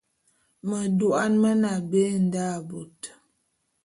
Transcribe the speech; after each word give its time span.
Medouan 0.67 1.33
mene 1.41 1.67
abé 1.77 2.03
nda 2.23 2.45
bot. 2.67 2.99